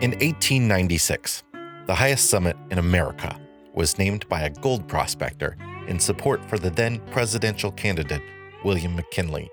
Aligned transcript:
In 0.00 0.12
1896, 0.12 1.42
the 1.86 1.94
highest 1.94 2.30
summit 2.30 2.56
in 2.70 2.78
America 2.78 3.38
was 3.74 3.98
named 3.98 4.26
by 4.30 4.40
a 4.40 4.48
gold 4.48 4.88
prospector 4.88 5.58
in 5.88 6.00
support 6.00 6.42
for 6.48 6.58
the 6.58 6.70
then 6.70 7.00
presidential 7.10 7.70
candidate 7.72 8.22
William 8.64 8.96
McKinley, 8.96 9.50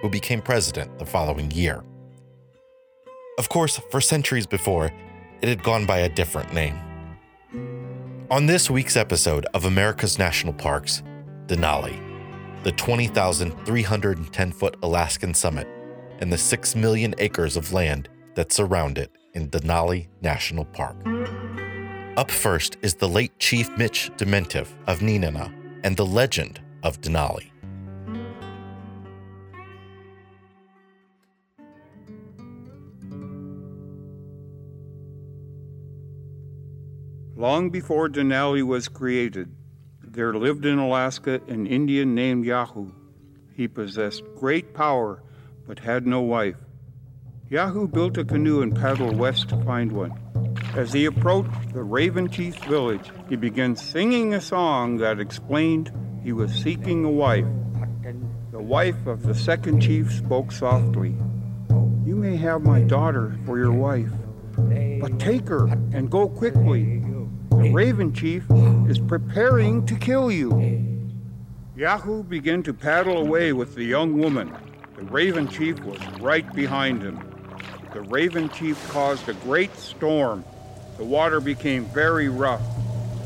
who 0.00 0.08
became 0.08 0.40
president 0.40 0.98
the 0.98 1.04
following 1.04 1.50
year. 1.50 1.84
Of 3.38 3.50
course, 3.50 3.78
for 3.90 4.00
centuries 4.00 4.46
before, 4.46 4.90
it 5.42 5.50
had 5.50 5.62
gone 5.62 5.84
by 5.84 5.98
a 5.98 6.08
different 6.08 6.54
name. 6.54 6.78
On 8.30 8.46
this 8.46 8.70
week's 8.70 8.96
episode 8.96 9.44
of 9.52 9.66
America's 9.66 10.18
National 10.18 10.54
Parks, 10.54 11.02
Denali, 11.46 12.00
the 12.62 12.72
20,310 12.72 14.52
foot 14.52 14.76
Alaskan 14.82 15.34
summit, 15.34 15.68
and 16.20 16.32
the 16.32 16.38
6 16.38 16.74
million 16.74 17.14
acres 17.18 17.58
of 17.58 17.74
land 17.74 18.08
that 18.34 18.50
surround 18.50 18.96
it 18.96 19.10
in 19.34 19.50
Denali 19.50 20.08
National 20.20 20.64
Park. 20.64 20.96
Up 22.16 22.30
first 22.30 22.76
is 22.82 22.94
the 22.94 23.08
late 23.08 23.38
Chief 23.38 23.70
Mitch 23.78 24.10
Demientieff 24.16 24.68
of 24.86 25.00
Nenana 25.00 25.52
and 25.84 25.96
the 25.96 26.06
legend 26.06 26.60
of 26.82 27.00
Denali. 27.00 27.50
Long 37.36 37.70
before 37.70 38.10
Denali 38.10 38.62
was 38.62 38.86
created, 38.86 39.54
there 40.02 40.34
lived 40.34 40.66
in 40.66 40.78
Alaska 40.78 41.40
an 41.48 41.66
Indian 41.66 42.14
named 42.14 42.44
Yahoo. 42.44 42.90
He 43.54 43.66
possessed 43.66 44.24
great 44.36 44.74
power 44.74 45.22
but 45.66 45.78
had 45.78 46.06
no 46.06 46.20
wife. 46.20 46.56
Yahoo 47.50 47.88
built 47.88 48.16
a 48.16 48.24
canoe 48.24 48.62
and 48.62 48.76
paddled 48.76 49.16
west 49.16 49.48
to 49.48 49.56
find 49.64 49.90
one. 49.90 50.12
As 50.76 50.92
he 50.92 51.06
approached 51.06 51.72
the 51.72 51.82
Raven 51.82 52.30
Chief 52.30 52.54
village, 52.66 53.10
he 53.28 53.34
began 53.34 53.74
singing 53.74 54.34
a 54.34 54.40
song 54.40 54.98
that 54.98 55.18
explained 55.18 55.90
he 56.22 56.32
was 56.32 56.52
seeking 56.52 57.04
a 57.04 57.10
wife. 57.10 57.44
The 58.52 58.62
wife 58.62 59.04
of 59.04 59.24
the 59.24 59.34
second 59.34 59.80
chief 59.80 60.12
spoke 60.12 60.52
softly. 60.52 61.16
You 62.06 62.14
may 62.14 62.36
have 62.36 62.62
my 62.62 62.82
daughter 62.82 63.36
for 63.44 63.58
your 63.58 63.72
wife, 63.72 64.12
but 65.00 65.18
take 65.18 65.48
her 65.48 65.66
and 65.92 66.08
go 66.08 66.28
quickly. 66.28 67.00
The 67.50 67.72
Raven 67.72 68.12
Chief 68.12 68.44
is 68.88 69.00
preparing 69.00 69.84
to 69.86 69.96
kill 69.96 70.30
you. 70.30 71.18
Yahoo 71.74 72.22
began 72.22 72.62
to 72.62 72.72
paddle 72.72 73.18
away 73.18 73.52
with 73.52 73.74
the 73.74 73.84
young 73.84 74.18
woman. 74.18 74.54
The 74.94 75.02
Raven 75.02 75.48
Chief 75.48 75.80
was 75.80 75.98
right 76.20 76.50
behind 76.54 77.02
him. 77.02 77.29
The 77.92 78.02
Raven 78.02 78.48
Chief 78.50 78.88
caused 78.90 79.28
a 79.28 79.34
great 79.34 79.74
storm. 79.76 80.44
The 80.96 81.04
water 81.04 81.40
became 81.40 81.86
very 81.86 82.28
rough. 82.28 82.62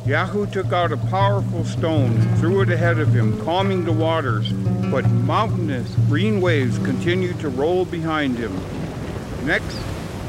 Yahoo 0.06 0.46
took 0.46 0.72
out 0.72 0.90
a 0.90 0.96
powerful 0.96 1.66
stone 1.66 2.16
and 2.16 2.38
threw 2.38 2.62
it 2.62 2.70
ahead 2.70 2.98
of 2.98 3.12
him, 3.12 3.38
calming 3.44 3.84
the 3.84 3.92
waters, 3.92 4.50
but 4.90 5.06
mountainous 5.10 5.94
green 6.08 6.40
waves 6.40 6.78
continued 6.78 7.38
to 7.40 7.50
roll 7.50 7.84
behind 7.84 8.38
him. 8.38 8.58
Next, 9.44 9.78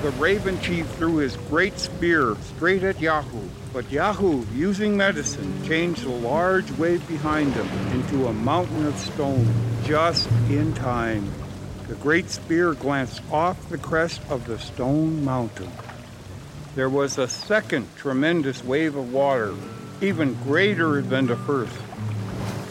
the 0.01 0.11
Raven 0.11 0.59
Chief 0.59 0.85
threw 0.95 1.17
his 1.17 1.37
great 1.47 1.79
spear 1.79 2.35
straight 2.55 2.83
at 2.83 2.99
Yahoo, 2.99 3.47
but 3.71 3.89
Yahoo, 3.89 4.45
using 4.53 4.97
medicine, 4.97 5.65
changed 5.65 6.03
a 6.03 6.09
large 6.09 6.69
wave 6.71 7.07
behind 7.07 7.53
him 7.53 7.69
into 7.93 8.27
a 8.27 8.33
mountain 8.33 8.85
of 8.85 8.97
stone 8.97 9.47
just 9.85 10.29
in 10.49 10.73
time. 10.73 11.31
The 11.87 11.95
great 11.95 12.31
spear 12.31 12.73
glanced 12.73 13.21
off 13.31 13.69
the 13.69 13.77
crest 13.77 14.19
of 14.29 14.47
the 14.47 14.57
stone 14.57 15.23
mountain. 15.23 15.71
There 16.73 16.89
was 16.89 17.19
a 17.19 17.27
second 17.27 17.87
tremendous 17.95 18.63
wave 18.63 18.95
of 18.95 19.13
water, 19.13 19.53
even 20.01 20.33
greater 20.45 21.03
than 21.03 21.27
the 21.27 21.35
first. 21.35 21.77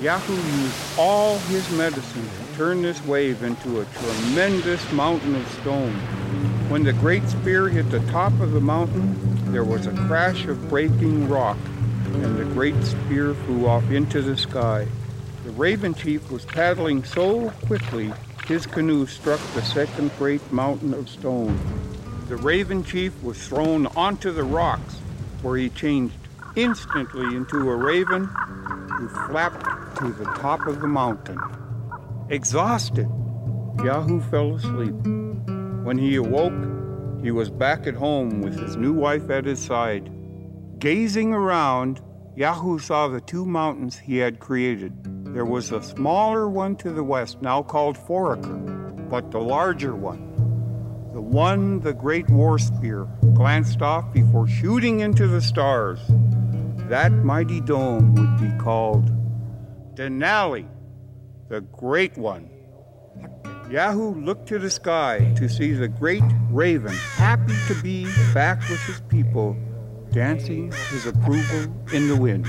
Yahoo 0.01 0.35
used 0.35 0.99
all 0.99 1.39
his 1.39 1.71
medicine 1.71 2.25
to 2.25 2.57
turn 2.57 2.83
this 2.83 3.05
wave 3.07 3.45
into 3.45 3.81
a 3.81 3.85
tremendous 3.85 4.91
mountain 4.91 5.37
of 5.37 5.49
stone. 5.61 5.95
When 6.69 6.83
the 6.83 6.93
great 6.95 7.29
spear 7.29 7.69
hit 7.69 7.91
the 7.91 8.01
top 8.11 8.33
of 8.41 8.51
the 8.51 8.61
mountain, 8.61 9.17
there 9.53 9.63
was 9.63 9.87
a 9.87 9.93
crash 10.09 10.45
of 10.47 10.69
breaking 10.69 11.29
rock, 11.29 11.59
and 12.15 12.37
the 12.37 12.47
great 12.47 12.83
spear 12.83 13.35
flew 13.35 13.69
off 13.69 13.89
into 13.93 14.23
the 14.23 14.37
sky. 14.37 14.89
The 15.45 15.53
Raven 15.53 15.95
Chief 15.95 16.33
was 16.33 16.45
paddling 16.45 17.05
so 17.05 17.51
quickly 17.67 18.13
his 18.47 18.67
canoe 18.67 19.07
struck 19.07 19.41
the 19.55 19.63
second 19.63 20.11
great 20.19 20.53
mountain 20.53 20.93
of 20.93 21.09
stone. 21.09 21.59
The 22.29 22.37
Raven 22.37 22.85
Chief 22.85 23.23
was 23.23 23.47
thrown 23.47 23.87
onto 23.89 24.33
the 24.33 24.45
rocks, 24.45 24.95
where 25.43 25.57
he 25.57 25.71
changed 25.71 26.17
instantly 26.57 27.37
into 27.37 27.71
a 27.71 27.77
raven 27.77 28.25
who 28.25 29.09
flapped 29.29 29.99
to 29.99 30.13
the 30.13 30.25
top 30.37 30.67
of 30.67 30.81
the 30.81 30.89
mountain. 30.89 31.39
Exhausted, 32.29 33.09
Yahoo 33.83 34.21
fell 34.21 34.55
asleep. 34.55 34.95
When 35.85 35.99
he 35.99 36.17
awoke, 36.17 37.23
he 37.23 37.31
was 37.31 37.51
back 37.51 37.87
at 37.87 37.95
home 37.95 38.41
with 38.43 38.59
his 38.59 38.77
new 38.77 38.93
wife 38.93 39.31
at 39.31 39.45
his 39.45 39.59
side. 39.59 40.11
Gazing 40.79 41.33
around, 41.33 42.01
Yahoo 42.37 42.79
saw 42.79 43.09
the 43.09 43.21
two 43.21 43.47
mountains 43.47 43.99
he 43.99 44.19
had 44.19 44.41
created. 44.41 45.14
There 45.35 45.45
was 45.45 45.73
a 45.73 45.83
smaller 45.83 46.49
one 46.49 46.77
to 46.77 46.93
the 46.93 47.03
west, 47.03 47.43
now 47.43 47.61
called 47.61 47.99
Foraker, 47.99 49.11
but 49.11 49.33
the 49.33 49.41
larger 49.41 49.93
one, 49.97 50.33
the 51.13 51.21
one 51.21 51.81
the 51.81 51.93
great 51.93 52.31
war 52.31 52.57
spear 52.57 53.09
glanced 53.35 53.83
off 53.83 54.13
before 54.13 54.47
shooting 54.47 55.01
into 55.01 55.27
the 55.27 55.43
stars. 55.43 55.99
That 56.89 57.11
mighty 57.11 57.61
dome 57.61 58.15
would 58.15 58.39
be 58.39 58.57
called 58.63 59.11
Denali, 59.97 60.69
the 61.49 61.63
Great 61.63 62.17
One. 62.17 62.49
Yahoo 63.69 64.15
looked 64.15 64.47
to 64.51 64.61
the 64.61 64.71
sky 64.71 65.35
to 65.35 65.49
see 65.49 65.73
the 65.73 65.89
great 65.89 66.23
raven, 66.49 66.95
happy 67.17 67.55
to 67.67 67.75
be 67.83 68.05
back 68.33 68.61
with 68.71 68.81
his 68.83 69.01
people, 69.09 69.57
dancing 70.13 70.71
his 70.93 71.07
approval 71.07 71.75
in 71.93 72.07
the 72.07 72.17
wind. 72.17 72.47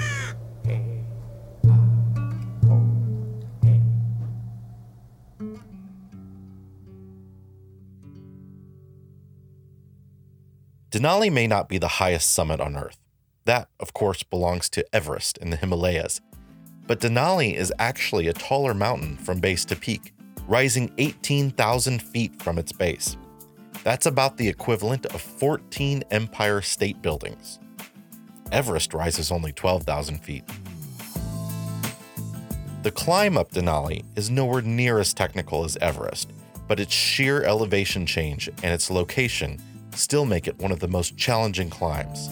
Denali 10.95 11.29
may 11.29 11.45
not 11.45 11.67
be 11.67 11.77
the 11.77 11.99
highest 11.99 12.31
summit 12.31 12.61
on 12.61 12.77
Earth. 12.77 12.97
That, 13.43 13.67
of 13.81 13.93
course, 13.93 14.23
belongs 14.23 14.69
to 14.69 14.95
Everest 14.95 15.37
in 15.39 15.49
the 15.49 15.57
Himalayas. 15.57 16.21
But 16.87 17.01
Denali 17.01 17.53
is 17.53 17.73
actually 17.79 18.29
a 18.29 18.33
taller 18.33 18.73
mountain 18.73 19.17
from 19.17 19.41
base 19.41 19.65
to 19.65 19.75
peak, 19.75 20.13
rising 20.47 20.93
18,000 20.97 22.01
feet 22.01 22.41
from 22.41 22.57
its 22.57 22.71
base. 22.71 23.17
That's 23.83 24.05
about 24.05 24.37
the 24.37 24.47
equivalent 24.47 25.05
of 25.07 25.19
14 25.19 26.05
Empire 26.11 26.61
State 26.61 27.01
Buildings. 27.01 27.59
Everest 28.53 28.93
rises 28.93 29.33
only 29.33 29.51
12,000 29.51 30.19
feet. 30.19 30.45
The 32.83 32.91
climb 32.91 33.37
up 33.37 33.51
Denali 33.51 34.05
is 34.15 34.29
nowhere 34.29 34.61
near 34.61 34.99
as 34.99 35.13
technical 35.13 35.65
as 35.65 35.75
Everest, 35.81 36.31
but 36.69 36.79
its 36.79 36.93
sheer 36.93 37.43
elevation 37.43 38.05
change 38.05 38.47
and 38.47 38.73
its 38.73 38.89
location 38.89 39.59
still 39.95 40.25
make 40.25 40.47
it 40.47 40.57
one 40.59 40.71
of 40.71 40.79
the 40.79 40.87
most 40.87 41.17
challenging 41.17 41.69
climbs. 41.69 42.29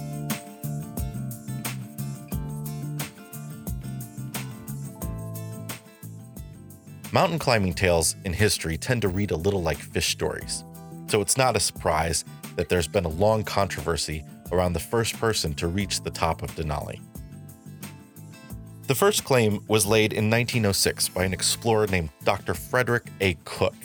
Mountain 7.11 7.37
climbing 7.37 7.73
tales 7.73 8.15
in 8.25 8.33
history 8.33 8.75
tend 8.75 9.01
to 9.03 9.07
read 9.07 9.31
a 9.31 9.37
little 9.37 9.61
like 9.61 9.77
fish 9.77 10.07
stories, 10.07 10.63
so 11.07 11.21
it's 11.21 11.37
not 11.37 11.55
a 11.55 11.59
surprise 11.59 12.25
that 12.55 12.69
there's 12.69 12.87
been 12.87 13.05
a 13.05 13.09
long 13.09 13.43
controversy 13.43 14.23
around 14.51 14.73
the 14.73 14.79
first 14.79 15.19
person 15.19 15.53
to 15.53 15.67
reach 15.67 16.01
the 16.01 16.09
top 16.09 16.41
of 16.41 16.49
Denali. 16.55 16.99
The 18.87 18.95
first 18.95 19.23
claim 19.23 19.63
was 19.67 19.85
laid 19.85 20.11
in 20.11 20.29
1906 20.29 21.09
by 21.09 21.23
an 21.23 21.33
explorer 21.33 21.87
named 21.87 22.09
Dr. 22.23 22.53
Frederick 22.53 23.05
A. 23.21 23.37
Cook. 23.45 23.75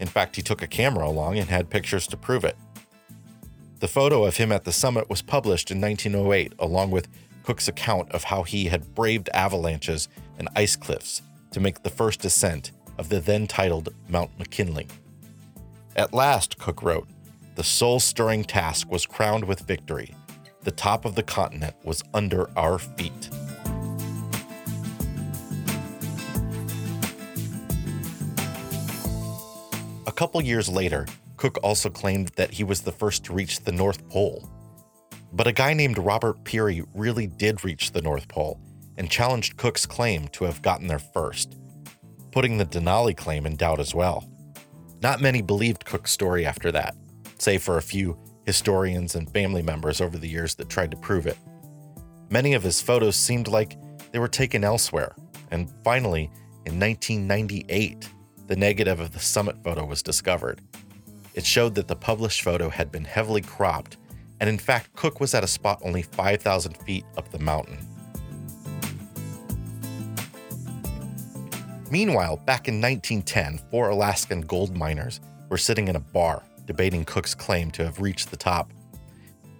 In 0.00 0.08
fact, 0.08 0.36
he 0.36 0.42
took 0.42 0.62
a 0.62 0.66
camera 0.66 1.06
along 1.06 1.38
and 1.38 1.48
had 1.48 1.68
pictures 1.68 2.06
to 2.06 2.16
prove 2.16 2.44
it. 2.44 2.56
The 3.82 3.88
photo 3.88 4.24
of 4.24 4.36
him 4.36 4.52
at 4.52 4.62
the 4.62 4.70
summit 4.70 5.10
was 5.10 5.22
published 5.22 5.72
in 5.72 5.80
1908, 5.80 6.52
along 6.60 6.92
with 6.92 7.08
Cook's 7.42 7.66
account 7.66 8.12
of 8.12 8.22
how 8.22 8.44
he 8.44 8.66
had 8.66 8.94
braved 8.94 9.28
avalanches 9.34 10.08
and 10.38 10.48
ice 10.54 10.76
cliffs 10.76 11.20
to 11.50 11.58
make 11.58 11.82
the 11.82 11.90
first 11.90 12.24
ascent 12.24 12.70
of 12.96 13.08
the 13.08 13.18
then 13.18 13.48
titled 13.48 13.92
Mount 14.08 14.38
McKinley. 14.38 14.86
At 15.96 16.14
last, 16.14 16.60
Cook 16.60 16.80
wrote, 16.84 17.08
the 17.56 17.64
soul 17.64 17.98
stirring 17.98 18.44
task 18.44 18.88
was 18.88 19.04
crowned 19.04 19.46
with 19.46 19.66
victory. 19.66 20.14
The 20.62 20.70
top 20.70 21.04
of 21.04 21.16
the 21.16 21.24
continent 21.24 21.74
was 21.82 22.04
under 22.14 22.56
our 22.56 22.78
feet. 22.78 23.30
A 30.06 30.12
couple 30.14 30.40
years 30.40 30.68
later, 30.68 31.04
Cook 31.42 31.58
also 31.64 31.90
claimed 31.90 32.28
that 32.36 32.52
he 32.52 32.62
was 32.62 32.82
the 32.82 32.92
first 32.92 33.24
to 33.24 33.32
reach 33.32 33.58
the 33.58 33.72
North 33.72 34.08
Pole. 34.08 34.48
But 35.32 35.48
a 35.48 35.52
guy 35.52 35.74
named 35.74 35.98
Robert 35.98 36.44
Peary 36.44 36.84
really 36.94 37.26
did 37.26 37.64
reach 37.64 37.90
the 37.90 38.00
North 38.00 38.28
Pole 38.28 38.60
and 38.96 39.10
challenged 39.10 39.56
Cook's 39.56 39.84
claim 39.84 40.28
to 40.28 40.44
have 40.44 40.62
gotten 40.62 40.86
there 40.86 41.00
first, 41.00 41.58
putting 42.30 42.58
the 42.58 42.64
Denali 42.64 43.16
claim 43.16 43.44
in 43.44 43.56
doubt 43.56 43.80
as 43.80 43.92
well. 43.92 44.30
Not 45.02 45.20
many 45.20 45.42
believed 45.42 45.84
Cook's 45.84 46.12
story 46.12 46.46
after 46.46 46.70
that, 46.70 46.94
save 47.38 47.64
for 47.64 47.76
a 47.76 47.82
few 47.82 48.16
historians 48.46 49.16
and 49.16 49.28
family 49.32 49.62
members 49.62 50.00
over 50.00 50.18
the 50.18 50.28
years 50.28 50.54
that 50.54 50.68
tried 50.68 50.92
to 50.92 50.96
prove 50.96 51.26
it. 51.26 51.38
Many 52.30 52.54
of 52.54 52.62
his 52.62 52.80
photos 52.80 53.16
seemed 53.16 53.48
like 53.48 53.76
they 54.12 54.20
were 54.20 54.28
taken 54.28 54.62
elsewhere, 54.62 55.16
and 55.50 55.68
finally, 55.82 56.30
in 56.66 56.78
1998, 56.78 58.08
the 58.46 58.54
negative 58.54 59.00
of 59.00 59.10
the 59.10 59.18
summit 59.18 59.56
photo 59.64 59.84
was 59.84 60.04
discovered. 60.04 60.60
It 61.34 61.46
showed 61.46 61.74
that 61.76 61.88
the 61.88 61.96
published 61.96 62.42
photo 62.42 62.68
had 62.68 62.92
been 62.92 63.04
heavily 63.04 63.40
cropped, 63.40 63.96
and 64.40 64.50
in 64.50 64.58
fact, 64.58 64.94
Cook 64.94 65.20
was 65.20 65.34
at 65.34 65.44
a 65.44 65.48
spot 65.48 65.80
only 65.82 66.02
5,000 66.02 66.76
feet 66.78 67.04
up 67.16 67.30
the 67.30 67.38
mountain. 67.38 67.78
Meanwhile, 71.90 72.38
back 72.38 72.68
in 72.68 72.80
1910, 72.80 73.60
four 73.70 73.90
Alaskan 73.90 74.42
gold 74.42 74.74
miners 74.74 75.20
were 75.48 75.58
sitting 75.58 75.88
in 75.88 75.96
a 75.96 76.00
bar 76.00 76.42
debating 76.66 77.04
Cook's 77.04 77.34
claim 77.34 77.70
to 77.72 77.84
have 77.84 78.00
reached 78.00 78.30
the 78.30 78.36
top. 78.36 78.72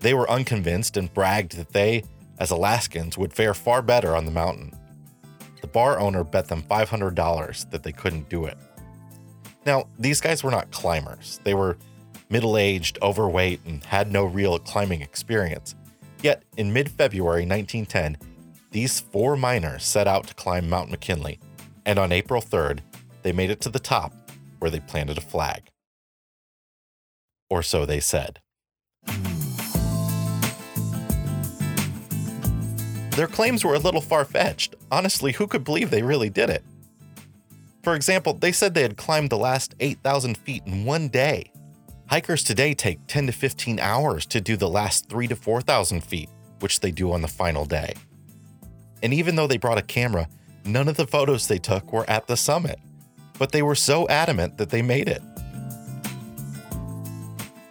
They 0.01 0.15
were 0.15 0.31
unconvinced 0.31 0.97
and 0.97 1.13
bragged 1.13 1.57
that 1.57 1.73
they, 1.73 2.05
as 2.39 2.51
Alaskans, 2.51 3.19
would 3.19 3.33
fare 3.33 3.55
far 3.55 3.83
better 3.83 4.17
on 4.17 4.25
the 4.25 4.31
mountain. 4.31 4.73
The 5.61 5.67
bar 5.67 6.01
owner 6.01 6.25
bet 6.25 6.49
them 6.49 6.63
$500 6.63 7.71
that 7.71 7.83
they 7.83 7.93
couldn't 7.93 8.29
do 8.29 8.47
it. 8.47 8.57
Now, 9.65 9.87
these 9.99 10.21
guys 10.21 10.43
were 10.43 10.51
not 10.51 10.71
climbers. 10.71 11.41
They 11.45 11.55
were 11.55 11.77
middle 12.29 12.57
aged, 12.57 12.99
overweight, 13.03 13.61
and 13.67 13.85
had 13.85 14.11
no 14.11 14.25
real 14.25 14.59
climbing 14.59 15.03
experience. 15.03 15.75
Yet, 16.23 16.43
in 16.57 16.73
mid 16.73 16.91
February 16.91 17.47
1910, 17.47 18.17
these 18.71 19.01
four 19.01 19.37
miners 19.37 19.85
set 19.85 20.09
out 20.09 20.27
to 20.29 20.35
climb 20.35 20.69
Mount 20.69 20.91
McKinley 20.91 21.39
and 21.85 21.99
on 21.99 22.13
April 22.13 22.41
3rd, 22.41 22.81
they 23.23 23.33
made 23.33 23.51
it 23.51 23.61
to 23.63 23.69
the 23.69 23.79
top 23.79 24.13
where 24.59 24.71
they 24.71 24.81
planted 24.81 25.19
a 25.19 25.23
flag. 25.23 25.69
Or 27.51 27.63
so 27.63 27.85
they 27.85 28.01
said. 28.01 28.41
Their 33.17 33.27
claims 33.27 33.63
were 33.65 33.75
a 33.75 33.79
little 33.79 34.01
far 34.01 34.25
fetched. 34.25 34.75
Honestly, 34.91 35.33
who 35.33 35.47
could 35.47 35.65
believe 35.65 35.91
they 35.91 36.03
really 36.03 36.31
did 36.31 36.49
it? 36.49 36.65
For 37.83 37.95
example, 37.95 38.35
they 38.35 38.53
said 38.53 38.75
they 38.75 38.83
had 38.83 38.97
climbed 38.97 39.31
the 39.31 39.39
last 39.39 39.75
8,000 39.81 40.37
feet 40.39 40.63
in 40.67 40.85
one 40.85 41.09
day. 41.09 41.51
Hikers 42.07 42.45
today 42.45 42.75
take 42.75 43.07
10 43.07 43.27
to 43.27 43.33
15 43.33 43.81
hours 43.81 44.27
to 44.27 44.41
do 44.41 44.57
the 44.57 44.69
last 44.69 45.09
3 45.09 45.29
to 45.29 45.37
4,000 45.37 46.03
feet, 46.05 46.29
which 46.61 46.81
they 46.81 46.91
do 46.91 47.13
on 47.13 47.23
the 47.23 47.29
final 47.29 47.65
day. 47.65 47.95
And 49.03 49.13
even 49.13 49.35
though 49.35 49.47
they 49.47 49.57
brought 49.57 49.79
a 49.79 49.83
camera, 49.83 50.29
None 50.65 50.87
of 50.87 50.97
the 50.97 51.07
photos 51.07 51.49
they 51.49 51.59
took 51.59 51.93
were 51.93 52.09
at 52.09 52.29
the 52.29 52.37
summit, 52.37 52.79
but 53.39 53.51
they 53.51 53.63
were 53.63 53.75
so 53.75 54.07
adamant 54.09 54.59
that 54.59 54.71
they 54.71 54.81
made 54.81 55.09
it. 55.09 55.23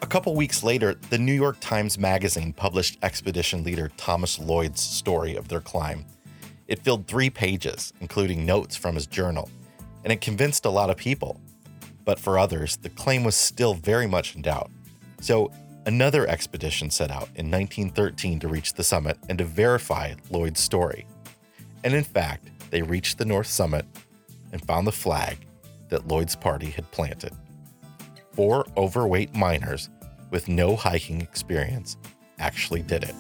A 0.02 0.08
couple 0.08 0.36
weeks 0.36 0.62
later, 0.62 0.96
the 1.10 1.18
New 1.18 1.34
York 1.34 1.56
Times 1.62 1.98
Magazine 1.98 2.52
published 2.52 2.98
expedition 3.02 3.64
leader 3.64 3.90
Thomas 3.96 4.40
Lloyd's 4.40 4.82
story 4.82 5.38
of 5.38 5.48
their 5.48 5.62
climb. 5.62 6.06
It 6.68 6.84
filled 6.84 7.08
three 7.08 7.30
pages, 7.30 7.94
including 8.02 8.46
notes 8.46 8.76
from 8.76 8.96
his 8.96 9.08
journal, 9.08 9.50
and 10.04 10.12
it 10.12 10.22
convinced 10.22 10.66
a 10.66 10.70
lot 10.70 10.90
of 10.90 10.98
people. 10.98 11.40
But 12.06 12.20
for 12.20 12.40
others, 12.40 12.78
the 12.78 12.90
claim 12.90 13.24
was 13.24 13.36
still 13.36 13.74
very 13.74 14.08
much 14.08 14.36
in 14.36 14.42
doubt. 14.42 14.72
So, 15.20 15.52
another 15.86 16.28
expedition 16.28 16.90
set 16.90 17.12
out 17.12 17.30
in 17.36 17.50
1913 17.52 18.40
to 18.40 18.48
reach 18.48 18.74
the 18.74 18.84
summit 18.84 19.18
and 19.30 19.38
to 19.38 19.46
verify 19.46 20.14
Lloyd's 20.30 20.60
story. 20.60 21.06
And 21.84 21.94
in 21.94 22.04
fact, 22.04 22.50
they 22.70 22.82
reached 22.82 23.18
the 23.18 23.26
North 23.26 23.48
Summit 23.48 23.86
and 24.52 24.66
found 24.66 24.88
the 24.88 24.92
flag 24.92 25.38
that 25.90 26.08
Lloyd's 26.08 26.36
party 26.36 26.70
had 26.70 26.90
planted. 26.92 27.34
Four 28.34 28.66
overweight 28.78 29.36
miners 29.36 29.90
with 30.30 30.48
no 30.48 30.76
hiking 30.76 31.22
experience 31.22 31.98
actually 32.40 32.82
did 32.82 33.04
it. 33.04 33.16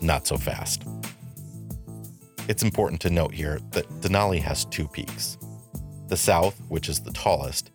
Not 0.00 0.26
so 0.26 0.36
fast. 0.36 0.82
It's 2.48 2.62
important 2.62 3.00
to 3.02 3.10
note 3.10 3.34
here 3.34 3.60
that 3.70 3.88
Denali 4.00 4.40
has 4.40 4.64
two 4.66 4.88
peaks 4.88 5.38
the 6.08 6.16
south, 6.16 6.60
which 6.68 6.88
is 6.88 7.00
the 7.00 7.12
tallest, 7.12 7.72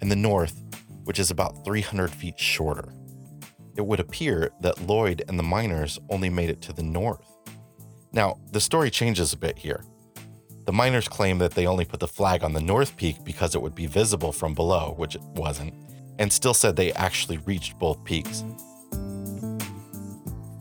and 0.00 0.10
the 0.10 0.16
north, 0.16 0.62
which 1.04 1.18
is 1.18 1.32
about 1.32 1.64
300 1.64 2.10
feet 2.10 2.38
shorter 2.38 2.92
it 3.76 3.86
would 3.86 4.00
appear 4.00 4.50
that 4.60 4.86
Lloyd 4.86 5.22
and 5.28 5.38
the 5.38 5.42
miners 5.42 5.98
only 6.08 6.30
made 6.30 6.50
it 6.50 6.62
to 6.62 6.72
the 6.72 6.82
north. 6.82 7.30
Now, 8.12 8.38
the 8.52 8.60
story 8.60 8.90
changes 8.90 9.32
a 9.32 9.36
bit 9.36 9.58
here. 9.58 9.84
The 10.64 10.72
miners 10.72 11.06
claim 11.06 11.38
that 11.38 11.52
they 11.52 11.66
only 11.66 11.84
put 11.84 12.00
the 12.00 12.08
flag 12.08 12.42
on 12.42 12.52
the 12.52 12.60
north 12.60 12.96
peak 12.96 13.22
because 13.22 13.54
it 13.54 13.62
would 13.62 13.74
be 13.74 13.86
visible 13.86 14.32
from 14.32 14.54
below, 14.54 14.94
which 14.96 15.14
it 15.14 15.22
wasn't, 15.34 15.74
and 16.18 16.32
still 16.32 16.54
said 16.54 16.74
they 16.74 16.92
actually 16.94 17.38
reached 17.38 17.78
both 17.78 18.02
peaks. 18.04 18.42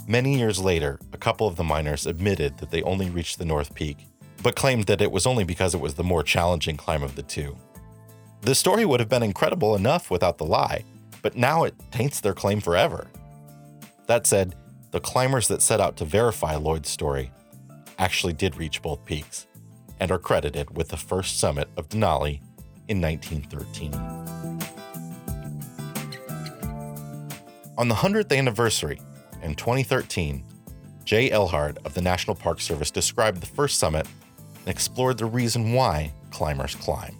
Many 0.07 0.37
years 0.37 0.59
later, 0.59 0.99
a 1.13 1.17
couple 1.17 1.47
of 1.47 1.55
the 1.55 1.63
miners 1.63 2.05
admitted 2.05 2.59
that 2.59 2.69
they 2.69 2.83
only 2.83 3.09
reached 3.09 3.39
the 3.39 3.45
north 3.45 3.73
peak, 3.73 4.05
but 4.43 4.55
claimed 4.55 4.83
that 4.83 5.01
it 5.01 5.11
was 5.11 5.25
only 5.25 5.43
because 5.43 5.73
it 5.73 5.81
was 5.81 5.95
the 5.95 6.03
more 6.03 6.21
challenging 6.21 6.77
climb 6.77 7.01
of 7.01 7.15
the 7.15 7.23
two. 7.23 7.57
The 8.41 8.53
story 8.53 8.85
would 8.85 8.99
have 8.99 9.09
been 9.09 9.23
incredible 9.23 9.75
enough 9.75 10.11
without 10.11 10.37
the 10.37 10.45
lie, 10.45 10.83
but 11.23 11.35
now 11.35 11.63
it 11.63 11.73
taints 11.89 12.19
their 12.19 12.35
claim 12.35 12.61
forever. 12.61 13.07
That 14.05 14.27
said, 14.27 14.53
the 14.91 14.99
climbers 14.99 15.47
that 15.47 15.63
set 15.63 15.81
out 15.81 15.97
to 15.97 16.05
verify 16.05 16.55
Lloyd's 16.55 16.89
story 16.89 17.31
actually 17.97 18.33
did 18.33 18.57
reach 18.57 18.83
both 18.83 19.03
peaks 19.05 19.47
and 19.99 20.11
are 20.11 20.19
credited 20.19 20.77
with 20.77 20.89
the 20.89 20.97
first 20.97 21.39
summit 21.39 21.67
of 21.77 21.89
Denali 21.89 22.41
in 22.87 23.01
1913. 23.01 23.91
On 27.79 27.87
the 27.87 27.95
100th 27.95 28.37
anniversary 28.37 28.99
in 29.45 29.55
2013, 29.55 30.43
Jay 31.05 31.29
Elhard 31.29 31.77
of 31.85 31.93
the 31.93 32.01
National 32.01 32.35
Park 32.35 32.59
Service 32.59 32.89
described 32.89 33.41
the 33.41 33.45
first 33.45 33.77
summit 33.77 34.07
and 34.59 34.67
explored 34.67 35.17
the 35.19 35.25
reason 35.25 35.73
why 35.73 36.11
climbers 36.31 36.75
climb. 36.75 37.15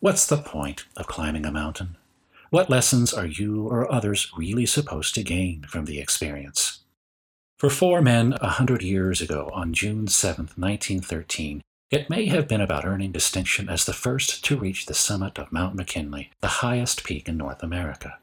What's 0.00 0.26
the 0.26 0.36
point 0.36 0.84
of 0.96 1.08
climbing 1.08 1.44
a 1.44 1.50
mountain? 1.50 1.96
What 2.50 2.70
lessons 2.70 3.12
are 3.12 3.26
you 3.26 3.66
or 3.66 3.90
others 3.90 4.30
really 4.36 4.66
supposed 4.66 5.14
to 5.16 5.24
gain 5.24 5.62
from 5.62 5.86
the 5.86 5.98
experience? 5.98 6.80
For 7.58 7.68
four 7.68 8.00
men 8.00 8.34
a 8.40 8.48
hundred 8.48 8.82
years 8.82 9.20
ago, 9.20 9.50
on 9.52 9.72
June 9.72 10.06
7, 10.06 10.50
1913, 10.54 11.62
it 11.90 12.10
may 12.10 12.26
have 12.26 12.46
been 12.46 12.60
about 12.60 12.84
earning 12.84 13.12
distinction 13.12 13.68
as 13.68 13.86
the 13.86 13.94
first 13.94 14.44
to 14.44 14.58
reach 14.58 14.84
the 14.84 14.94
summit 14.94 15.38
of 15.38 15.50
Mount 15.50 15.74
McKinley, 15.74 16.30
the 16.40 16.60
highest 16.60 17.02
peak 17.02 17.28
in 17.28 17.38
North 17.38 17.62
America. 17.62 18.18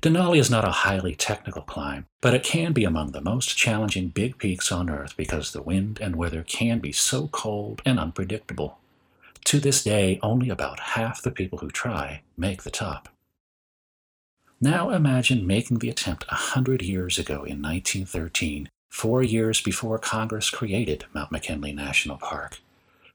Denali 0.00 0.38
is 0.38 0.50
not 0.50 0.66
a 0.66 0.72
highly 0.82 1.14
technical 1.14 1.62
climb, 1.62 2.06
but 2.22 2.34
it 2.34 2.42
can 2.42 2.72
be 2.72 2.84
among 2.84 3.12
the 3.12 3.20
most 3.20 3.56
challenging 3.56 4.08
big 4.08 4.38
peaks 4.38 4.72
on 4.72 4.88
Earth 4.88 5.14
because 5.16 5.52
the 5.52 5.62
wind 5.62 6.00
and 6.00 6.16
weather 6.16 6.42
can 6.42 6.78
be 6.78 6.90
so 6.90 7.28
cold 7.28 7.82
and 7.84 8.00
unpredictable. 8.00 8.78
To 9.44 9.60
this 9.60 9.84
day, 9.84 10.18
only 10.22 10.48
about 10.48 10.80
half 10.80 11.20
the 11.20 11.30
people 11.30 11.58
who 11.58 11.70
try 11.70 12.22
make 12.36 12.62
the 12.62 12.70
top. 12.70 13.10
Now 14.60 14.90
imagine 14.90 15.46
making 15.46 15.78
the 15.78 15.90
attempt 15.90 16.24
a 16.30 16.36
hundred 16.36 16.80
years 16.80 17.18
ago 17.18 17.44
in 17.44 17.60
1913, 17.60 18.70
four 18.88 19.22
years 19.22 19.60
before 19.60 19.98
Congress 19.98 20.48
created 20.48 21.04
Mount 21.12 21.30
McKinley 21.30 21.72
National 21.72 22.16
Park. 22.16 22.58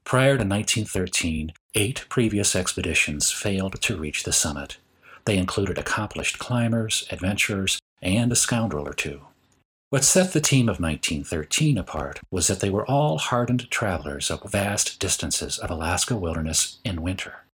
Prior 0.08 0.38
to 0.38 0.44
1913, 0.44 1.52
eight 1.74 2.06
previous 2.08 2.56
expeditions 2.56 3.30
failed 3.30 3.78
to 3.82 3.98
reach 3.98 4.24
the 4.24 4.32
summit. 4.32 4.78
They 5.26 5.36
included 5.36 5.76
accomplished 5.76 6.38
climbers, 6.38 7.06
adventurers, 7.10 7.78
and 8.00 8.32
a 8.32 8.34
scoundrel 8.34 8.88
or 8.88 8.94
two. 8.94 9.20
What 9.90 10.04
set 10.04 10.32
the 10.32 10.40
team 10.40 10.66
of 10.70 10.80
1913 10.80 11.76
apart 11.76 12.20
was 12.30 12.46
that 12.46 12.60
they 12.60 12.70
were 12.70 12.90
all 12.90 13.18
hardened 13.18 13.70
travelers 13.70 14.30
up 14.30 14.48
vast 14.48 14.98
distances 14.98 15.58
of 15.58 15.70
Alaska 15.70 16.16
wilderness 16.16 16.78
in 16.86 17.02
winter. 17.02 17.44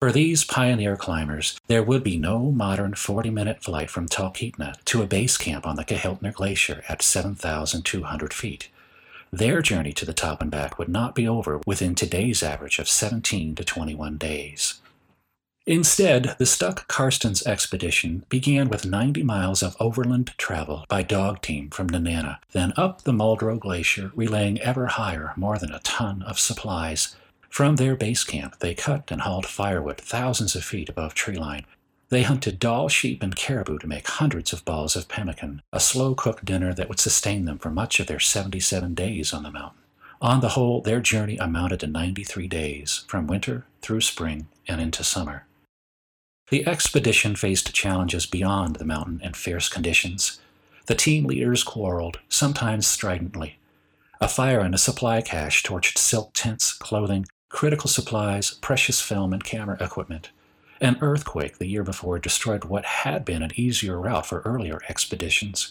For 0.00 0.12
these 0.12 0.44
pioneer 0.44 0.96
climbers, 0.96 1.58
there 1.66 1.82
would 1.82 2.04
be 2.04 2.18
no 2.18 2.52
modern 2.52 2.94
40 2.94 3.30
minute 3.30 3.64
flight 3.64 3.90
from 3.90 4.06
Talkeetna 4.06 4.76
to 4.84 5.02
a 5.02 5.08
base 5.08 5.36
camp 5.36 5.66
on 5.66 5.74
the 5.74 5.84
Kahiltna 5.84 6.32
Glacier 6.32 6.84
at 6.88 7.02
7,200 7.02 8.32
feet. 8.32 8.68
Their 9.36 9.60
journey 9.60 9.92
to 9.92 10.06
the 10.06 10.14
top 10.14 10.40
and 10.40 10.50
back 10.50 10.78
would 10.78 10.88
not 10.88 11.14
be 11.14 11.28
over 11.28 11.60
within 11.66 11.94
today's 11.94 12.42
average 12.42 12.78
of 12.78 12.88
17 12.88 13.54
to 13.56 13.64
21 13.64 14.16
days. 14.16 14.80
Instead, 15.66 16.36
the 16.38 16.46
Stuck 16.46 16.88
Karstens 16.88 17.46
expedition 17.46 18.24
began 18.30 18.70
with 18.70 18.86
90 18.86 19.22
miles 19.24 19.62
of 19.62 19.76
overland 19.78 20.32
travel 20.38 20.86
by 20.88 21.02
dog 21.02 21.42
team 21.42 21.68
from 21.68 21.90
Nenana, 21.90 22.38
then 22.52 22.72
up 22.78 23.02
the 23.02 23.12
Muldrow 23.12 23.60
Glacier, 23.60 24.10
relaying 24.14 24.58
ever 24.62 24.86
higher 24.86 25.34
more 25.36 25.58
than 25.58 25.70
a 25.70 25.80
ton 25.80 26.22
of 26.22 26.38
supplies. 26.38 27.14
From 27.50 27.76
their 27.76 27.94
base 27.94 28.24
camp, 28.24 28.60
they 28.60 28.72
cut 28.72 29.10
and 29.10 29.20
hauled 29.20 29.44
firewood 29.44 30.00
thousands 30.00 30.56
of 30.56 30.64
feet 30.64 30.88
above 30.88 31.14
treeline. 31.14 31.66
They 32.08 32.22
hunted 32.22 32.60
Dall 32.60 32.88
sheep 32.88 33.22
and 33.22 33.34
caribou 33.34 33.78
to 33.78 33.88
make 33.88 34.06
hundreds 34.06 34.52
of 34.52 34.64
balls 34.64 34.94
of 34.94 35.08
pemmican, 35.08 35.62
a 35.72 35.80
slow 35.80 36.14
cooked 36.14 36.44
dinner 36.44 36.72
that 36.72 36.88
would 36.88 37.00
sustain 37.00 37.46
them 37.46 37.58
for 37.58 37.70
much 37.70 37.98
of 37.98 38.06
their 38.06 38.20
77 38.20 38.94
days 38.94 39.32
on 39.32 39.42
the 39.42 39.50
mountain. 39.50 39.82
On 40.22 40.40
the 40.40 40.50
whole, 40.50 40.80
their 40.80 41.00
journey 41.00 41.36
amounted 41.36 41.80
to 41.80 41.88
93 41.88 42.46
days, 42.46 43.04
from 43.08 43.26
winter 43.26 43.66
through 43.82 44.00
spring 44.00 44.46
and 44.68 44.80
into 44.80 45.02
summer. 45.02 45.46
The 46.48 46.66
expedition 46.66 47.34
faced 47.34 47.74
challenges 47.74 48.24
beyond 48.24 48.76
the 48.76 48.84
mountain 48.84 49.20
and 49.22 49.36
fierce 49.36 49.68
conditions. 49.68 50.38
The 50.86 50.94
team 50.94 51.24
leaders 51.24 51.64
quarreled, 51.64 52.20
sometimes 52.28 52.86
stridently. 52.86 53.58
A 54.20 54.28
fire 54.28 54.60
in 54.60 54.72
a 54.72 54.78
supply 54.78 55.20
cache 55.22 55.64
torched 55.64 55.98
silk 55.98 56.30
tents, 56.34 56.72
clothing, 56.72 57.26
critical 57.48 57.90
supplies, 57.90 58.52
precious 58.52 59.00
film, 59.00 59.32
and 59.32 59.42
camera 59.42 59.76
equipment. 59.80 60.30
An 60.80 60.98
earthquake 61.00 61.58
the 61.58 61.66
year 61.66 61.82
before 61.82 62.18
destroyed 62.18 62.64
what 62.64 62.84
had 62.84 63.24
been 63.24 63.42
an 63.42 63.52
easier 63.54 64.00
route 64.00 64.26
for 64.26 64.40
earlier 64.40 64.80
expeditions. 64.88 65.70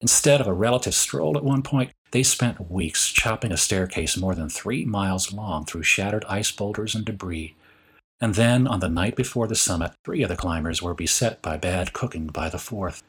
Instead 0.00 0.40
of 0.40 0.46
a 0.46 0.52
relative 0.52 0.94
stroll 0.94 1.36
at 1.36 1.44
one 1.44 1.62
point, 1.62 1.92
they 2.10 2.22
spent 2.22 2.70
weeks 2.70 3.10
chopping 3.10 3.52
a 3.52 3.56
staircase 3.56 4.16
more 4.16 4.34
than 4.34 4.48
three 4.48 4.84
miles 4.84 5.32
long 5.32 5.64
through 5.64 5.82
shattered 5.82 6.24
ice 6.28 6.50
boulders 6.50 6.94
and 6.94 7.04
debris 7.04 7.54
and 8.20 8.34
then, 8.34 8.66
on 8.66 8.80
the 8.80 8.88
night 8.88 9.16
before 9.16 9.46
the 9.46 9.54
summit, 9.54 9.92
three 10.04 10.22
of 10.22 10.28
the 10.28 10.36
climbers 10.36 10.82
were 10.82 10.94
beset 10.94 11.40
by 11.40 11.56
bad 11.56 11.94
cooking 11.94 12.26
by 12.26 12.50
the 12.50 12.58
fourth. 12.58 13.02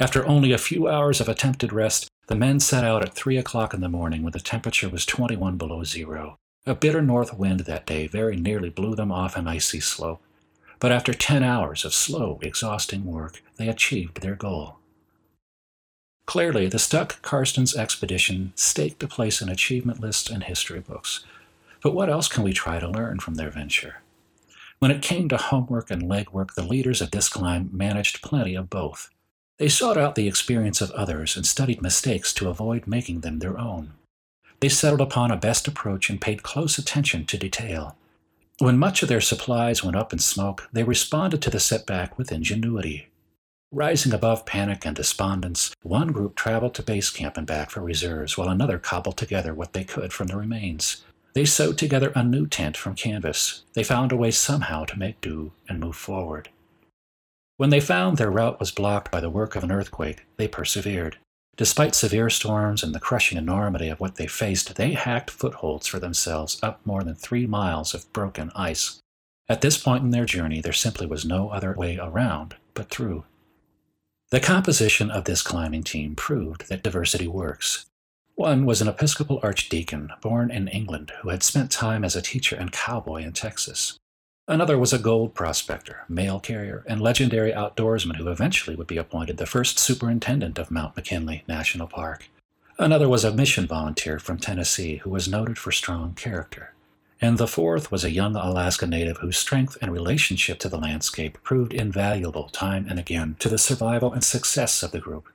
After 0.00 0.26
only 0.26 0.52
a 0.52 0.58
few 0.58 0.88
hours 0.88 1.20
of 1.20 1.28
attempted 1.28 1.72
rest, 1.72 2.08
the 2.28 2.34
men 2.34 2.60
set 2.60 2.82
out 2.82 3.02
at 3.02 3.14
three 3.14 3.36
o'clock 3.36 3.74
in 3.74 3.80
the 3.82 3.88
morning 3.88 4.22
when 4.22 4.32
the 4.32 4.40
temperature 4.40 4.88
was 4.88 5.04
21 5.04 5.56
below 5.58 5.84
zero. 5.84 6.36
A 6.64 6.74
bitter 6.74 7.02
north 7.02 7.34
wind 7.34 7.60
that 7.60 7.86
day 7.86 8.06
very 8.06 8.36
nearly 8.36 8.70
blew 8.70 8.94
them 8.96 9.12
off 9.12 9.36
an 9.36 9.46
icy 9.46 9.80
slope. 9.80 10.22
But 10.78 10.92
after 10.92 11.14
10 11.14 11.42
hours 11.42 11.84
of 11.84 11.94
slow, 11.94 12.38
exhausting 12.42 13.04
work, 13.04 13.42
they 13.56 13.68
achieved 13.68 14.20
their 14.20 14.36
goal. 14.36 14.76
Clearly, 16.26 16.66
the 16.68 16.78
Stuck 16.78 17.22
Karstens 17.22 17.76
expedition 17.76 18.52
staked 18.56 19.02
a 19.02 19.08
place 19.08 19.40
in 19.40 19.48
achievement 19.48 20.00
lists 20.00 20.28
and 20.28 20.42
history 20.42 20.80
books. 20.80 21.24
But 21.82 21.94
what 21.94 22.10
else 22.10 22.28
can 22.28 22.42
we 22.42 22.52
try 22.52 22.80
to 22.80 22.88
learn 22.88 23.20
from 23.20 23.36
their 23.36 23.50
venture? 23.50 24.02
When 24.78 24.90
it 24.90 25.02
came 25.02 25.28
to 25.28 25.36
homework 25.36 25.90
and 25.90 26.02
legwork, 26.02 26.54
the 26.54 26.66
leaders 26.66 27.00
of 27.00 27.10
this 27.10 27.28
climb 27.28 27.70
managed 27.72 28.22
plenty 28.22 28.54
of 28.54 28.68
both. 28.68 29.08
They 29.58 29.68
sought 29.68 29.96
out 29.96 30.16
the 30.16 30.28
experience 30.28 30.80
of 30.82 30.90
others 30.90 31.36
and 31.36 31.46
studied 31.46 31.80
mistakes 31.80 32.34
to 32.34 32.50
avoid 32.50 32.86
making 32.86 33.20
them 33.20 33.38
their 33.38 33.58
own. 33.58 33.92
They 34.60 34.68
settled 34.68 35.00
upon 35.00 35.30
a 35.30 35.36
best 35.36 35.66
approach 35.66 36.10
and 36.10 36.20
paid 36.20 36.42
close 36.42 36.76
attention 36.76 37.24
to 37.26 37.38
detail. 37.38 37.96
When 38.58 38.78
much 38.78 39.02
of 39.02 39.10
their 39.10 39.20
supplies 39.20 39.84
went 39.84 39.96
up 39.96 40.14
in 40.14 40.18
smoke, 40.18 40.66
they 40.72 40.82
responded 40.82 41.42
to 41.42 41.50
the 41.50 41.60
setback 41.60 42.16
with 42.16 42.32
ingenuity. 42.32 43.08
Rising 43.70 44.14
above 44.14 44.46
panic 44.46 44.86
and 44.86 44.96
despondence, 44.96 45.74
one 45.82 46.08
group 46.08 46.36
traveled 46.36 46.74
to 46.76 46.82
base 46.82 47.10
camp 47.10 47.36
and 47.36 47.46
back 47.46 47.68
for 47.68 47.82
reserves, 47.82 48.38
while 48.38 48.48
another 48.48 48.78
cobbled 48.78 49.18
together 49.18 49.52
what 49.52 49.74
they 49.74 49.84
could 49.84 50.10
from 50.10 50.28
the 50.28 50.38
remains. 50.38 51.04
They 51.34 51.44
sewed 51.44 51.76
together 51.76 52.12
a 52.14 52.24
new 52.24 52.46
tent 52.46 52.78
from 52.78 52.94
canvas. 52.94 53.64
They 53.74 53.84
found 53.84 54.10
a 54.10 54.16
way 54.16 54.30
somehow 54.30 54.86
to 54.86 54.98
make 54.98 55.20
do 55.20 55.52
and 55.68 55.78
move 55.78 55.96
forward. 55.96 56.48
When 57.58 57.68
they 57.68 57.80
found 57.80 58.16
their 58.16 58.30
route 58.30 58.58
was 58.58 58.70
blocked 58.70 59.12
by 59.12 59.20
the 59.20 59.28
work 59.28 59.54
of 59.54 59.64
an 59.64 59.72
earthquake, 59.72 60.24
they 60.38 60.48
persevered. 60.48 61.18
Despite 61.56 61.94
severe 61.94 62.28
storms 62.28 62.82
and 62.82 62.94
the 62.94 63.00
crushing 63.00 63.38
enormity 63.38 63.88
of 63.88 63.98
what 63.98 64.16
they 64.16 64.26
faced, 64.26 64.74
they 64.74 64.92
hacked 64.92 65.30
footholds 65.30 65.86
for 65.86 65.98
themselves 65.98 66.58
up 66.62 66.84
more 66.84 67.02
than 67.02 67.14
three 67.14 67.46
miles 67.46 67.94
of 67.94 68.12
broken 68.12 68.52
ice. 68.54 69.00
At 69.48 69.62
this 69.62 69.78
point 69.78 70.04
in 70.04 70.10
their 70.10 70.26
journey, 70.26 70.60
there 70.60 70.74
simply 70.74 71.06
was 71.06 71.24
no 71.24 71.48
other 71.50 71.72
way 71.72 71.98
around 71.98 72.56
but 72.74 72.90
through. 72.90 73.24
The 74.30 74.40
composition 74.40 75.10
of 75.10 75.24
this 75.24 75.40
climbing 75.40 75.84
team 75.84 76.14
proved 76.14 76.68
that 76.68 76.82
diversity 76.82 77.28
works. 77.28 77.86
One 78.34 78.66
was 78.66 78.82
an 78.82 78.88
Episcopal 78.88 79.40
archdeacon 79.42 80.10
born 80.20 80.50
in 80.50 80.68
England 80.68 81.12
who 81.22 81.30
had 81.30 81.42
spent 81.42 81.70
time 81.70 82.04
as 82.04 82.14
a 82.14 82.20
teacher 82.20 82.56
and 82.56 82.70
cowboy 82.70 83.22
in 83.22 83.32
Texas. 83.32 83.98
Another 84.48 84.78
was 84.78 84.92
a 84.92 84.98
gold 84.98 85.34
prospector, 85.34 86.04
mail 86.08 86.38
carrier, 86.38 86.84
and 86.86 87.00
legendary 87.00 87.50
outdoorsman 87.50 88.16
who 88.16 88.28
eventually 88.28 88.76
would 88.76 88.86
be 88.86 88.96
appointed 88.96 89.38
the 89.38 89.46
first 89.46 89.76
superintendent 89.76 90.56
of 90.56 90.70
Mount 90.70 90.94
McKinley 90.94 91.42
National 91.48 91.88
Park. 91.88 92.28
Another 92.78 93.08
was 93.08 93.24
a 93.24 93.32
mission 93.32 93.66
volunteer 93.66 94.20
from 94.20 94.38
Tennessee 94.38 94.98
who 94.98 95.10
was 95.10 95.26
noted 95.26 95.58
for 95.58 95.72
strong 95.72 96.14
character. 96.14 96.74
And 97.20 97.38
the 97.38 97.48
fourth 97.48 97.90
was 97.90 98.04
a 98.04 98.12
young 98.12 98.36
Alaska 98.36 98.86
native 98.86 99.16
whose 99.16 99.36
strength 99.36 99.76
and 99.80 99.90
relationship 99.90 100.60
to 100.60 100.68
the 100.68 100.78
landscape 100.78 101.38
proved 101.42 101.72
invaluable 101.72 102.48
time 102.50 102.86
and 102.88 103.00
again 103.00 103.34
to 103.40 103.48
the 103.48 103.58
survival 103.58 104.12
and 104.12 104.22
success 104.22 104.82
of 104.84 104.92
the 104.92 105.00
group. 105.00 105.28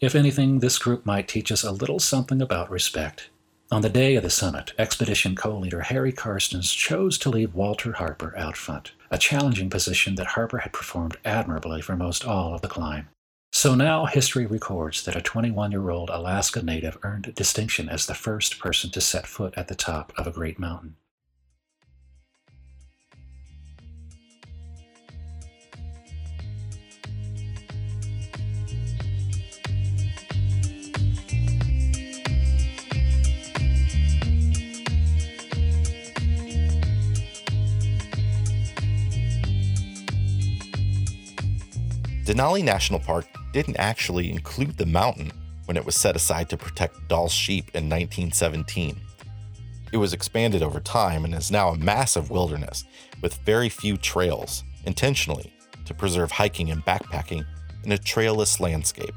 If 0.00 0.14
anything, 0.14 0.60
this 0.60 0.78
group 0.78 1.04
might 1.04 1.28
teach 1.28 1.52
us 1.52 1.64
a 1.64 1.72
little 1.72 1.98
something 1.98 2.40
about 2.40 2.70
respect. 2.70 3.28
On 3.70 3.82
the 3.82 3.90
day 3.90 4.16
of 4.16 4.22
the 4.22 4.30
summit, 4.30 4.72
expedition 4.78 5.36
co 5.36 5.54
leader 5.58 5.82
Harry 5.82 6.10
Karstens 6.10 6.74
chose 6.74 7.18
to 7.18 7.28
leave 7.28 7.54
Walter 7.54 7.92
Harper 7.92 8.34
out 8.34 8.56
front, 8.56 8.92
a 9.10 9.18
challenging 9.18 9.68
position 9.68 10.14
that 10.14 10.28
Harper 10.28 10.58
had 10.58 10.72
performed 10.72 11.18
admirably 11.22 11.82
for 11.82 11.94
most 11.94 12.24
all 12.24 12.54
of 12.54 12.62
the 12.62 12.68
climb. 12.68 13.10
So 13.52 13.74
now 13.74 14.06
history 14.06 14.46
records 14.46 15.04
that 15.04 15.16
a 15.16 15.20
21 15.20 15.70
year 15.72 15.90
old 15.90 16.08
Alaska 16.08 16.62
native 16.62 16.96
earned 17.02 17.34
distinction 17.34 17.90
as 17.90 18.06
the 18.06 18.14
first 18.14 18.58
person 18.58 18.88
to 18.88 19.02
set 19.02 19.26
foot 19.26 19.52
at 19.54 19.68
the 19.68 19.74
top 19.74 20.14
of 20.16 20.26
a 20.26 20.32
great 20.32 20.58
mountain. 20.58 20.96
Denali 42.28 42.62
National 42.62 43.00
Park 43.00 43.24
didn't 43.54 43.78
actually 43.78 44.30
include 44.30 44.76
the 44.76 44.84
mountain 44.84 45.32
when 45.64 45.78
it 45.78 45.86
was 45.86 45.96
set 45.96 46.14
aside 46.14 46.50
to 46.50 46.58
protect 46.58 47.08
Dall 47.08 47.30
sheep 47.30 47.70
in 47.72 47.88
1917. 47.88 49.00
It 49.94 49.96
was 49.96 50.12
expanded 50.12 50.62
over 50.62 50.78
time 50.78 51.24
and 51.24 51.34
is 51.34 51.50
now 51.50 51.70
a 51.70 51.78
massive 51.78 52.30
wilderness 52.30 52.84
with 53.22 53.38
very 53.46 53.70
few 53.70 53.96
trails, 53.96 54.62
intentionally 54.84 55.50
to 55.86 55.94
preserve 55.94 56.30
hiking 56.30 56.70
and 56.70 56.84
backpacking 56.84 57.46
in 57.84 57.92
a 57.92 57.98
trailless 57.98 58.60
landscape. 58.60 59.14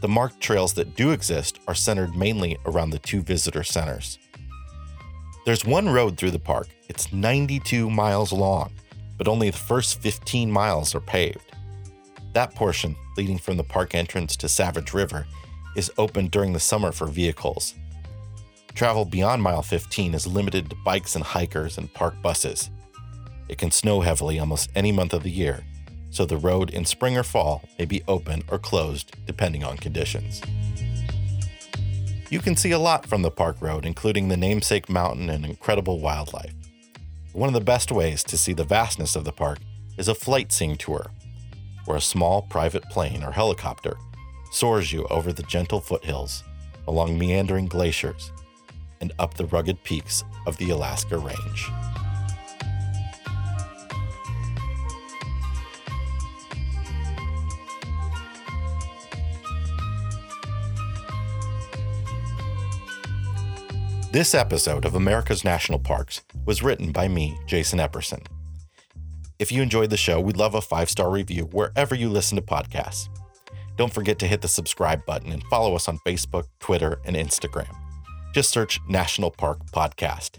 The 0.00 0.08
marked 0.08 0.40
trails 0.40 0.72
that 0.74 0.96
do 0.96 1.10
exist 1.10 1.60
are 1.68 1.74
centered 1.74 2.16
mainly 2.16 2.56
around 2.64 2.88
the 2.88 3.00
two 3.00 3.20
visitor 3.20 3.62
centers. 3.62 4.18
There's 5.44 5.66
one 5.66 5.90
road 5.90 6.16
through 6.16 6.30
the 6.30 6.38
park. 6.38 6.68
It's 6.88 7.12
92 7.12 7.90
miles 7.90 8.32
long, 8.32 8.72
but 9.18 9.28
only 9.28 9.50
the 9.50 9.58
first 9.58 10.00
15 10.00 10.50
miles 10.50 10.94
are 10.94 11.00
paved. 11.00 11.45
That 12.36 12.54
portion, 12.54 12.96
leading 13.16 13.38
from 13.38 13.56
the 13.56 13.64
park 13.64 13.94
entrance 13.94 14.36
to 14.36 14.46
Savage 14.46 14.92
River, 14.92 15.26
is 15.74 15.90
open 15.96 16.26
during 16.26 16.52
the 16.52 16.60
summer 16.60 16.92
for 16.92 17.06
vehicles. 17.06 17.74
Travel 18.74 19.06
beyond 19.06 19.42
mile 19.42 19.62
15 19.62 20.12
is 20.12 20.26
limited 20.26 20.68
to 20.68 20.76
bikes 20.84 21.14
and 21.14 21.24
hikers 21.24 21.78
and 21.78 21.90
park 21.94 22.20
buses. 22.20 22.68
It 23.48 23.56
can 23.56 23.70
snow 23.70 24.02
heavily 24.02 24.38
almost 24.38 24.68
any 24.74 24.92
month 24.92 25.14
of 25.14 25.22
the 25.22 25.30
year, 25.30 25.64
so 26.10 26.26
the 26.26 26.36
road 26.36 26.68
in 26.68 26.84
spring 26.84 27.16
or 27.16 27.22
fall 27.22 27.62
may 27.78 27.86
be 27.86 28.02
open 28.06 28.42
or 28.50 28.58
closed 28.58 29.16
depending 29.24 29.64
on 29.64 29.78
conditions. 29.78 30.42
You 32.28 32.40
can 32.40 32.54
see 32.54 32.72
a 32.72 32.78
lot 32.78 33.06
from 33.06 33.22
the 33.22 33.30
park 33.30 33.62
road, 33.62 33.86
including 33.86 34.28
the 34.28 34.36
namesake 34.36 34.90
mountain 34.90 35.30
and 35.30 35.46
incredible 35.46 36.00
wildlife. 36.00 36.52
One 37.32 37.48
of 37.48 37.54
the 37.54 37.62
best 37.62 37.90
ways 37.90 38.22
to 38.24 38.36
see 38.36 38.52
the 38.52 38.62
vastness 38.62 39.16
of 39.16 39.24
the 39.24 39.32
park 39.32 39.60
is 39.96 40.06
a 40.06 40.14
flight 40.14 40.52
seeing 40.52 40.76
tour 40.76 41.10
where 41.86 41.96
a 41.96 42.00
small 42.00 42.42
private 42.42 42.84
plane 42.90 43.22
or 43.22 43.32
helicopter 43.32 43.96
soars 44.50 44.92
you 44.92 45.06
over 45.06 45.32
the 45.32 45.42
gentle 45.44 45.80
foothills, 45.80 46.44
along 46.88 47.18
meandering 47.18 47.66
glaciers, 47.66 48.32
and 49.00 49.12
up 49.18 49.34
the 49.34 49.46
rugged 49.46 49.82
peaks 49.84 50.24
of 50.46 50.56
the 50.58 50.70
Alaska 50.70 51.18
Range. 51.18 51.70
This 64.12 64.34
episode 64.34 64.86
of 64.86 64.94
America's 64.94 65.44
National 65.44 65.78
Parks 65.78 66.22
was 66.46 66.62
written 66.62 66.90
by 66.90 67.06
me, 67.06 67.38
Jason 67.46 67.80
Epperson. 67.80 68.24
If 69.38 69.52
you 69.52 69.60
enjoyed 69.60 69.90
the 69.90 69.98
show, 69.98 70.18
we'd 70.20 70.38
love 70.38 70.54
a 70.54 70.62
five 70.62 70.88
star 70.88 71.10
review 71.10 71.44
wherever 71.52 71.94
you 71.94 72.08
listen 72.08 72.36
to 72.36 72.42
podcasts. 72.42 73.10
Don't 73.76 73.92
forget 73.92 74.18
to 74.20 74.26
hit 74.26 74.40
the 74.40 74.48
subscribe 74.48 75.04
button 75.04 75.32
and 75.32 75.42
follow 75.44 75.74
us 75.74 75.88
on 75.88 75.98
Facebook, 76.06 76.44
Twitter, 76.58 76.98
and 77.04 77.14
Instagram. 77.14 77.74
Just 78.32 78.50
search 78.50 78.80
National 78.88 79.30
Park 79.30 79.58
Podcast. 79.72 80.38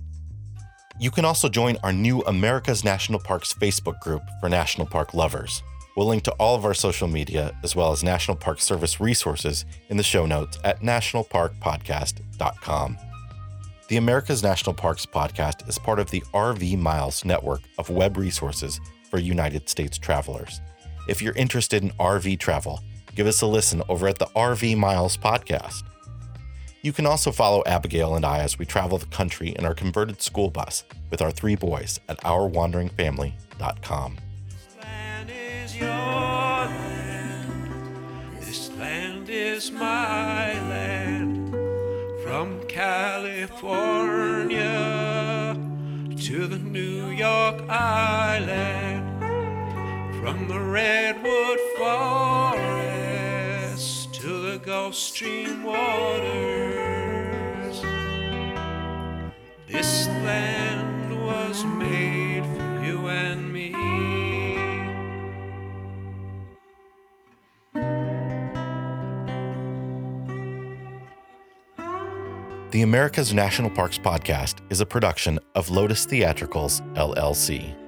You 1.00 1.12
can 1.12 1.26
also 1.26 1.48
join 1.48 1.78
our 1.84 1.94
new 1.94 2.22
America's 2.22 2.84
National 2.84 3.20
Parks 3.20 3.54
Facebook 3.54 4.00
group 4.00 4.24
for 4.40 4.50
national 4.50 4.88
park 4.88 5.14
lovers. 5.14 5.62
We'll 5.96 6.08
link 6.08 6.24
to 6.24 6.32
all 6.34 6.56
of 6.56 6.66
our 6.66 6.74
social 6.74 7.08
media 7.08 7.56
as 7.64 7.76
well 7.76 7.92
as 7.92 8.04
National 8.04 8.36
Park 8.36 8.60
Service 8.62 9.00
resources 9.00 9.66
in 9.90 9.98
the 9.98 10.04
show 10.04 10.26
notes 10.26 10.58
at 10.64 10.82
nationalparkpodcast.com. 10.82 12.98
The 13.88 13.96
America's 13.96 14.44
National 14.44 14.74
Parks 14.74 15.06
podcast 15.06 15.68
is 15.70 15.80
part 15.80 16.00
of 16.00 16.12
the 16.12 16.20
RV 16.34 16.78
Miles 16.78 17.24
network 17.24 17.62
of 17.78 17.90
web 17.90 18.18
resources 18.18 18.82
for 19.10 19.18
United 19.18 19.70
States 19.70 19.98
travelers. 19.98 20.60
If 21.08 21.22
you're 21.22 21.36
interested 21.36 21.84
in 21.84 21.92
RV 21.92 22.38
travel, 22.40 22.82
give 23.16 23.28
us 23.28 23.42
a 23.42 23.48
listen 23.48 23.82
over 23.88 24.10
at 24.10 24.20
the 24.20 24.26
RV 24.26 24.76
Miles 24.76 25.16
podcast. 25.16 25.84
You 26.82 26.92
can 26.92 27.06
also 27.06 27.32
follow 27.32 27.64
Abigail 27.66 28.16
and 28.16 28.26
I 28.26 28.40
as 28.40 28.60
we 28.60 28.66
travel 28.66 28.98
the 28.98 29.06
country 29.06 29.56
in 29.58 29.66
our 29.66 29.74
converted 29.74 30.22
school 30.22 30.50
bus 30.50 30.84
with 31.10 31.22
our 31.22 31.32
three 31.32 31.56
boys 31.56 32.02
at 32.10 32.20
ourwanderingfamily.com. 32.24 34.18
California 43.48 44.76
to 46.18 46.48
the 46.48 46.60
New 46.60 47.08
York 47.08 47.62
Island. 47.70 49.06
From 50.20 50.48
the 50.50 50.60
Redwood 50.60 51.60
Forest 51.78 53.04
to 54.16 54.28
the 54.52 54.58
Gulf 54.58 54.96
Stream 54.96 55.64
waters. 55.64 56.28
This 59.68 60.08
land 60.08 60.77
The 72.70 72.82
America's 72.82 73.34
National 73.34 73.70
Parks 73.70 73.98
podcast 73.98 74.56
is 74.70 74.82
a 74.82 74.86
production 74.86 75.40
of 75.56 75.70
Lotus 75.70 76.06
Theatricals, 76.06 76.82
LLC. 76.96 77.87